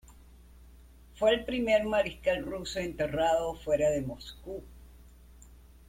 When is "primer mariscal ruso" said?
1.45-2.79